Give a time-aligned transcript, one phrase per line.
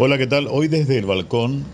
[0.00, 0.46] Hola, ¿qué tal?
[0.48, 1.64] Hoy desde el balcón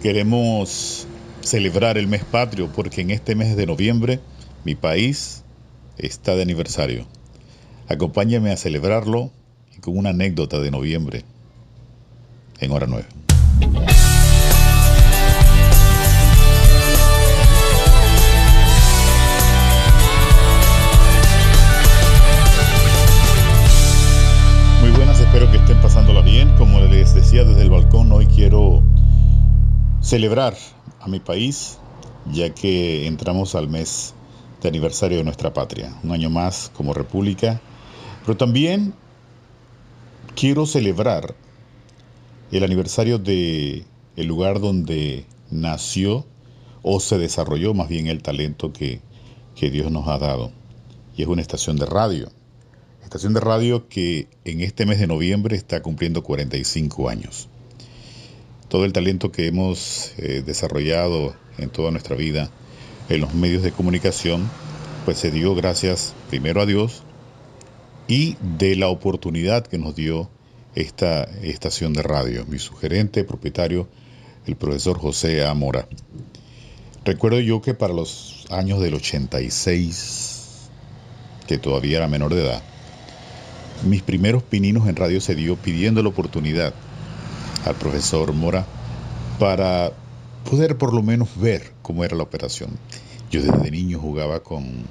[0.00, 1.08] queremos
[1.40, 4.20] celebrar el mes patrio porque en este mes de noviembre
[4.64, 5.42] mi país
[5.98, 7.08] está de aniversario.
[7.88, 9.32] Acompáñame a celebrarlo
[9.80, 11.24] con una anécdota de noviembre
[12.60, 13.25] en hora 9.
[30.16, 30.56] Celebrar
[30.98, 31.76] a mi país,
[32.32, 34.14] ya que entramos al mes
[34.62, 37.60] de aniversario de nuestra patria, un año más como república,
[38.24, 38.94] pero también
[40.34, 41.34] quiero celebrar
[42.50, 43.84] el aniversario de
[44.16, 46.24] el lugar donde nació
[46.80, 49.02] o se desarrolló más bien el talento que,
[49.54, 50.50] que Dios nos ha dado.
[51.14, 52.30] Y es una estación de radio
[53.04, 57.48] estación de radio que en este mes de noviembre está cumpliendo 45 años.
[58.68, 62.50] Todo el talento que hemos eh, desarrollado en toda nuestra vida
[63.08, 64.50] en los medios de comunicación,
[65.04, 67.02] pues se dio gracias primero a Dios
[68.08, 70.28] y de la oportunidad que nos dio
[70.74, 72.44] esta estación de radio.
[72.46, 73.88] Mi sugerente, propietario,
[74.46, 75.88] el profesor José Amora.
[77.04, 80.68] Recuerdo yo que para los años del 86,
[81.46, 82.62] que todavía era menor de edad,
[83.84, 86.74] mis primeros pininos en radio se dio pidiendo la oportunidad
[87.66, 88.64] al profesor Mora
[89.38, 89.92] para
[90.48, 92.70] poder por lo menos ver cómo era la operación.
[93.30, 94.84] Yo desde niño jugaba con,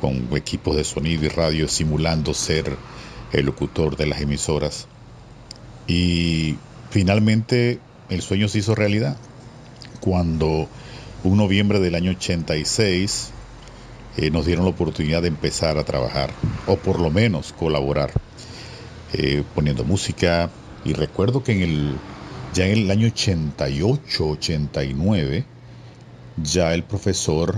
[0.00, 2.76] con equipos de sonido y radio simulando ser
[3.32, 4.86] el locutor de las emisoras.
[5.86, 6.56] Y
[6.90, 9.16] finalmente el sueño se hizo realidad.
[10.00, 10.68] Cuando
[11.24, 13.30] un noviembre del año 86
[14.18, 16.30] eh, nos dieron la oportunidad de empezar a trabajar,
[16.66, 18.12] o por lo menos colaborar,
[19.12, 20.50] eh, poniendo música.
[20.88, 21.96] Y recuerdo que en el,
[22.54, 25.44] ya en el año 88, 89,
[26.42, 27.56] ya el profesor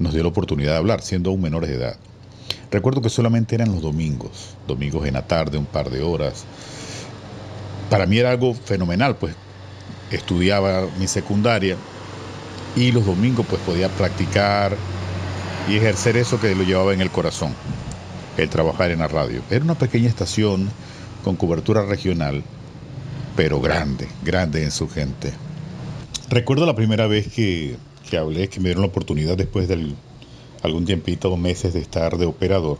[0.00, 1.96] nos dio la oportunidad de hablar, siendo aún menores de edad.
[2.72, 6.44] Recuerdo que solamente eran los domingos, domingos en la tarde, un par de horas.
[7.88, 9.36] Para mí era algo fenomenal, pues
[10.10, 11.76] estudiaba mi secundaria
[12.74, 14.76] y los domingos pues podía practicar
[15.68, 17.54] y ejercer eso que lo llevaba en el corazón,
[18.36, 19.42] el trabajar en la radio.
[19.48, 20.70] Era una pequeña estación
[21.22, 22.42] con cobertura regional,
[23.36, 25.32] pero grande, grande en su gente.
[26.28, 27.76] Recuerdo la primera vez que,
[28.08, 29.94] que hablé, que me dieron la oportunidad después de
[30.62, 32.78] algún tiempito, dos meses de estar de operador.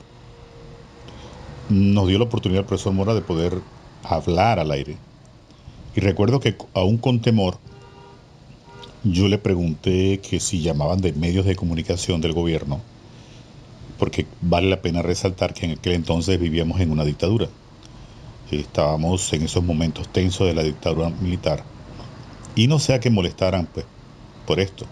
[1.68, 3.60] Nos dio la oportunidad el profesor Mora de poder
[4.02, 4.96] hablar al aire.
[5.94, 7.58] Y recuerdo que aún con temor,
[9.04, 12.80] yo le pregunté que si llamaban de medios de comunicación del gobierno,
[13.98, 17.48] porque vale la pena resaltar que en aquel entonces vivíamos en una dictadura.
[18.60, 21.64] Estábamos en esos momentos tensos de la dictadura militar.
[22.54, 23.86] Y no sea que molestaran pues,
[24.46, 24.86] por esto.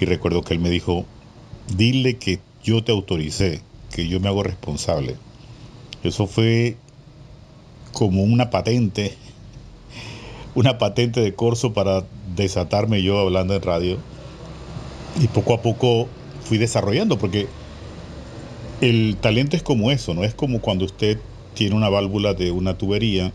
[0.00, 1.06] Y recuerdo que él me dijo,
[1.76, 5.16] dile que yo te autoricé, que yo me hago responsable.
[6.02, 6.76] Eso fue
[7.92, 9.16] como una patente
[10.54, 12.04] una patente de corso para
[12.34, 13.98] desatarme yo hablando en radio.
[15.20, 16.08] Y poco a poco
[16.42, 17.48] fui desarrollando, porque
[18.80, 21.18] el talento es como eso, no es como cuando usted
[21.54, 23.32] tiene una válvula de una tubería,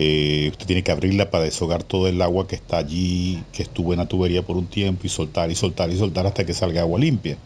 [0.00, 3.92] eh, usted tiene que abrirla para deshogar todo el agua que está allí, que estuvo
[3.92, 6.82] en la tubería por un tiempo, y soltar y soltar y soltar hasta que salga
[6.82, 7.36] agua limpia.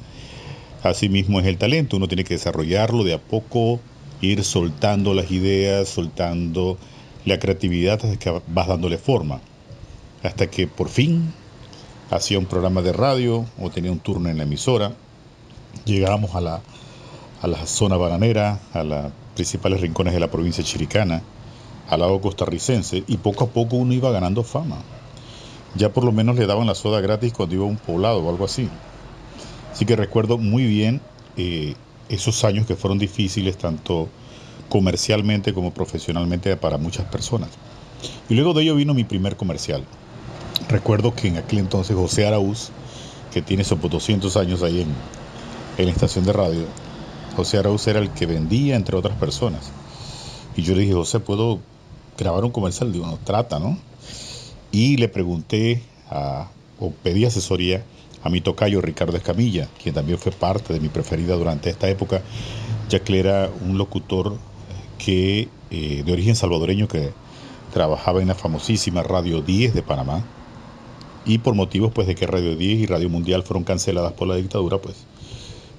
[0.83, 3.81] Así mismo es el talento, uno tiene que desarrollarlo de a poco,
[4.21, 6.77] ir soltando las ideas, soltando
[7.25, 9.41] la creatividad hasta que vas dándole forma.
[10.23, 11.33] Hasta que por fin
[12.11, 14.93] hacía un programa de radio o tenía un turno en la emisora.
[15.87, 16.61] Llegábamos a la,
[17.41, 21.23] a la zona bananera, a los principales rincones de la provincia chiricana,
[21.89, 24.79] al lado costarricense, y poco a poco uno iba ganando fama.
[25.75, 28.31] Ya por lo menos le daban la soda gratis cuando iba a un poblado o
[28.31, 28.69] algo así.
[29.73, 31.01] Así que recuerdo muy bien
[31.37, 31.75] eh,
[32.09, 34.09] esos años que fueron difíciles, tanto
[34.69, 37.49] comercialmente como profesionalmente para muchas personas.
[38.29, 39.85] Y luego de ello vino mi primer comercial.
[40.69, 42.71] Recuerdo que en aquel entonces José Araúz,
[43.33, 44.89] que tiene sobre 200 años ahí en,
[45.79, 46.65] en la estación de radio,
[47.37, 49.71] José Araúz era el que vendía entre otras personas.
[50.57, 51.61] Y yo le dije, José, ¿puedo
[52.19, 52.93] grabar un comercial?
[52.93, 53.79] Digo, no, trata, ¿no?
[54.71, 57.85] Y le pregunté a, o pedí asesoría
[58.23, 62.23] a mi tocayo Ricardo Escamilla, quien también fue parte de mi preferida durante esta época,
[62.89, 64.37] ya que era un locutor
[64.99, 67.13] que, eh, de origen salvadoreño que
[67.73, 70.23] trabajaba en la famosísima Radio 10 de Panamá
[71.25, 74.37] y por motivos pues de que Radio 10 y Radio Mundial fueron canceladas por la
[74.37, 74.97] dictadura, pues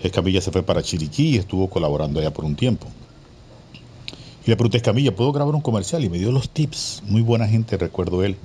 [0.04, 2.88] Escamilla se fue para Chiriquí y estuvo colaborando allá por un tiempo.
[4.46, 6.04] Y le pregunté, Camilla, ¿puedo grabar un comercial?
[6.04, 7.04] Y me dio los tips.
[7.06, 8.36] Muy buena gente, recuerdo él.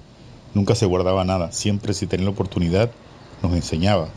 [0.55, 1.51] Nunca se guardaba nada.
[1.51, 2.91] Siempre si tenía la oportunidad,
[3.43, 4.09] nos enseñaba.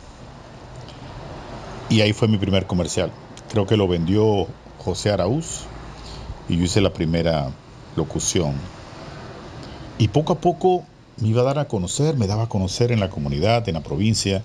[1.90, 3.12] Y ahí fue mi primer comercial.
[3.50, 4.48] Creo que lo vendió
[4.78, 5.62] José Araúz
[6.48, 7.50] y yo hice la primera
[7.96, 8.54] locución.
[9.98, 10.86] Y poco a poco
[11.18, 13.82] me iba a dar a conocer, me daba a conocer en la comunidad, en la
[13.82, 14.44] provincia.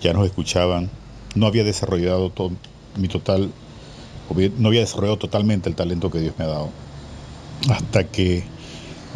[0.00, 0.90] Ya nos escuchaban.
[1.34, 2.32] No había desarrollado
[2.96, 3.50] mi total,
[4.58, 6.70] no había desarrollado totalmente el talento que Dios me ha dado.
[7.70, 8.44] Hasta que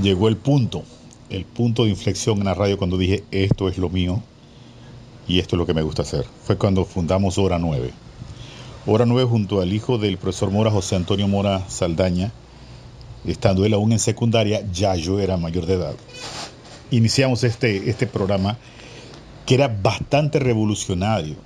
[0.01, 0.83] llegó el punto,
[1.31, 4.23] el punto de inflexión en la radio cuando dije, esto es lo mío
[5.29, 6.27] y esto es lo que me gusta hacer.
[6.45, 7.93] Fue cuando fundamos Hora 9.
[8.87, 12.33] Hora 9 junto al hijo del profesor Mora, José Antonio Mora Saldaña,
[13.25, 15.95] estando él aún en secundaria, ya yo era mayor de edad.
[16.91, 18.59] Iniciamos este, este programa
[19.47, 21.37] que era bastante revolucionario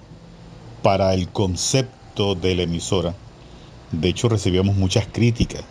[0.82, 3.14] para el concepto de la emisora.
[3.92, 5.64] De hecho, recibíamos muchas críticas.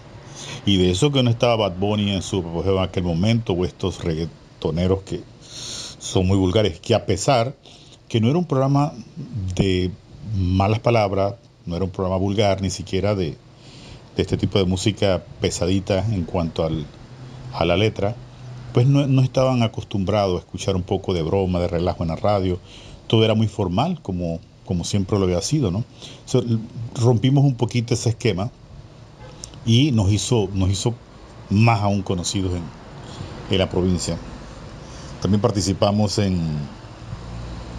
[0.66, 4.04] Y de eso que no estaba Bad Bunny en su en aquel momento, o estos
[4.04, 5.22] reggaetoneros que
[6.00, 7.56] son muy vulgares, que a pesar
[8.08, 8.94] que no era un programa
[9.56, 9.92] de
[10.36, 11.36] malas palabras,
[11.66, 13.38] no era un programa vulgar, ni siquiera de,
[14.18, 16.86] este tipo de música pesadita en cuanto al,
[17.54, 18.16] a la letra,
[18.74, 22.60] pues no, estaban acostumbrados a escuchar un poco de broma, de relajo en la radio.
[23.08, 25.84] Todo era muy formal, como, como siempre lo había sido, ¿no?
[26.96, 28.52] rompimos un poquito ese esquema
[29.66, 30.94] y nos hizo, nos hizo
[31.50, 32.64] más aún conocidos en,
[33.58, 34.18] la provincia.
[35.22, 36.42] También participamos en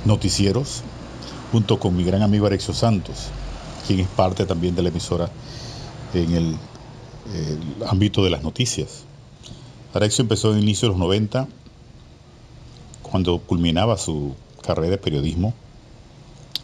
[0.04, 0.82] noticieros
[1.52, 3.30] junto con mi gran amigo Arexio Santos
[3.86, 5.30] quien es parte también de la emisora
[6.12, 6.56] en el,
[7.88, 9.02] ámbito de las noticias.
[9.92, 11.48] Arexio empezó en el inicio de los 90,
[13.02, 15.52] cuando culminaba su carrera de periodismo,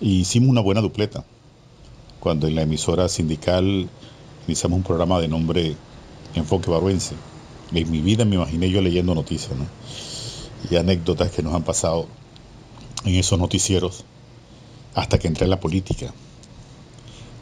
[0.00, 1.24] y hicimos una buena dupleta.
[2.20, 3.88] Cuando en la emisora sindical
[4.46, 5.76] iniciamos un programa de nombre
[6.34, 7.14] Enfoque Baruense.
[7.72, 9.66] En mi vida me imaginé yo leyendo noticias, ¿no?
[10.70, 12.06] Y anécdotas que nos han pasado
[13.04, 14.04] en esos noticieros
[14.94, 16.12] hasta que entré en la política.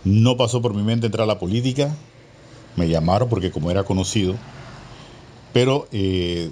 [0.04, 1.94] No pasó por mi mente entrar a la política,
[2.76, 4.34] me llamaron porque como era conocido,
[5.52, 6.50] pero eh,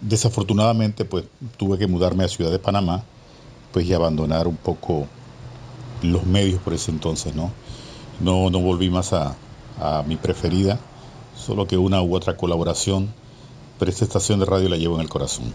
[0.00, 1.24] desafortunadamente pues
[1.56, 3.04] tuve que mudarme a Ciudad de Panamá
[3.72, 5.06] pues y abandonar un poco
[6.02, 7.50] los medios por ese entonces, ¿no?
[8.20, 9.36] No, no volví más a,
[9.80, 10.78] a mi preferida,
[11.36, 13.08] solo que una u otra colaboración,
[13.78, 15.52] pero esta estación de radio la llevo en el corazón,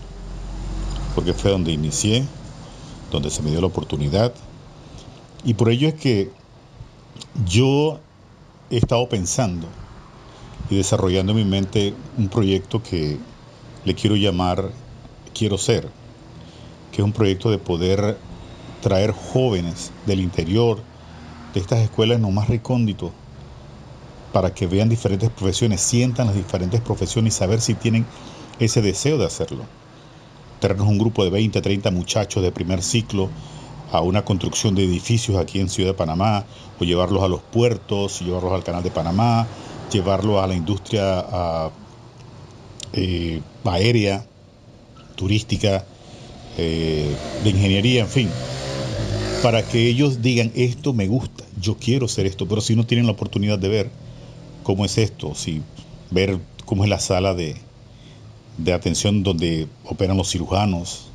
[1.16, 2.26] porque fue donde inicié,
[3.12, 4.34] donde se me dio la oportunidad,
[5.44, 6.32] y por ello es que
[7.46, 8.00] yo
[8.70, 9.68] he estado pensando
[10.70, 13.18] y desarrollando en mi mente un proyecto que
[13.84, 14.72] le quiero llamar
[15.34, 15.90] Quiero Ser,
[16.92, 18.18] que es un proyecto de poder
[18.84, 20.84] traer jóvenes del interior
[21.54, 23.12] de estas escuelas no más recónditos
[24.34, 28.06] para que vean diferentes profesiones, sientan las diferentes profesiones y saber si tienen
[28.60, 29.64] ese deseo de hacerlo.
[30.60, 33.30] Traernos un grupo de 20, 30 muchachos de primer ciclo
[33.92, 36.46] a una construcción de edificios aquí en Ciudad de Panamá,
[36.80, 39.48] o llevarlos a los puertos, llevarlos al canal de Panamá,
[39.92, 41.26] llevarlos a la industria
[42.94, 44.26] eh, aérea,
[45.16, 45.86] turística,
[46.58, 48.30] eh, de ingeniería, en fin,
[49.44, 53.06] para que ellos digan, esto me gusta, yo quiero hacer esto, pero si no tienen
[53.06, 53.92] la oportunidad de ver
[54.64, 55.62] cómo es esto, si
[56.12, 57.58] ver cómo es la sala de,
[58.58, 61.08] de atención donde operan los cirujanos,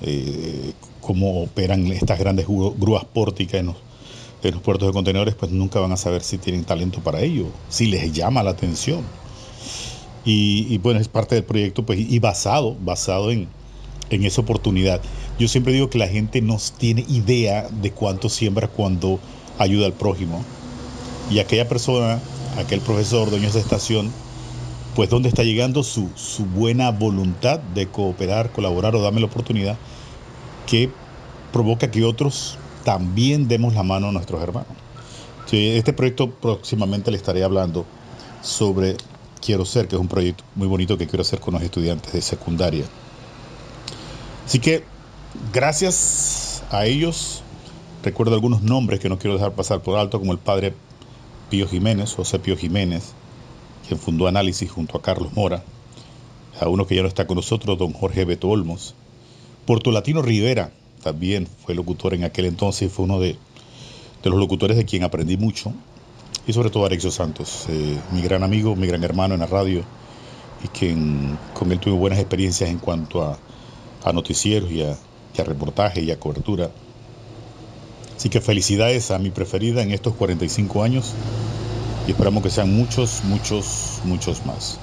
[0.00, 0.72] eh,
[1.02, 5.98] cómo operan estas grandes grúas pórticas en los, puertos de contenedores, pues nunca van a
[5.98, 9.02] saber si tienen talento para ello, si les llama la atención.
[10.24, 13.48] Y, bueno, es parte del proyecto, pues, y basado, basado en,
[14.10, 15.00] en esa oportunidad.
[15.38, 19.18] Yo siempre digo que la gente no tiene idea de cuánto siembra cuando
[19.58, 20.44] ayuda al prójimo.
[21.30, 22.20] Y aquella persona,
[22.58, 24.10] aquel profesor, dueño de esa estación,
[24.94, 29.76] pues dónde está llegando su, su buena voluntad de cooperar, colaborar o darme la oportunidad
[30.66, 30.90] que
[31.52, 34.72] provoca que otros también demos la mano a nuestros hermanos.
[35.50, 37.84] este proyecto próximamente le estaré hablando
[38.42, 38.96] sobre
[39.40, 42.20] Quiero Ser, que es un proyecto muy bonito que quiero hacer con los estudiantes de
[42.20, 42.84] secundaria.
[44.48, 44.82] Así que
[45.52, 47.42] gracias a ellos,
[48.02, 50.72] recuerdo algunos nombres que no quiero dejar pasar por alto, como el padre
[51.50, 53.12] Pío Jiménez, José Pío Jiménez,
[53.86, 55.62] quien fundó Análisis junto a Carlos Mora,
[56.58, 58.94] a uno que ya no está con nosotros, don Jorge Beto Olmos,
[59.66, 63.36] Puerto Latino Rivera también fue locutor en aquel entonces, fue uno de,
[64.24, 65.74] los locutores de quien aprendí mucho,
[66.46, 69.82] y sobre todo Alexio Santos, eh, mi gran amigo, mi gran hermano en la radio,
[70.64, 73.36] y quien con él tuve buenas experiencias en cuanto
[74.04, 74.96] a, noticieros y a,
[75.36, 76.70] y a reportaje y a cobertura.
[78.16, 81.14] Así que felicidades a mi preferida en estos 45 años
[82.06, 84.78] y esperamos que sean muchos, muchos, muchos más.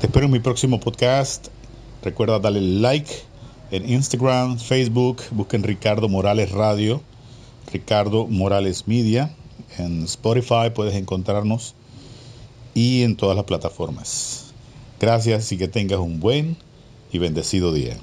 [0.00, 1.48] Te espero en mi próximo podcast.
[2.02, 3.10] Recuerda darle like
[3.70, 7.02] en Instagram, Facebook, busquen Ricardo Morales Radio,
[7.72, 9.34] Ricardo Morales Media.
[9.76, 11.74] En Spotify puedes encontrarnos
[12.74, 14.52] y en todas las plataformas.
[15.00, 16.56] Gracias y que tengas un buen
[17.10, 17.96] y bendecido día.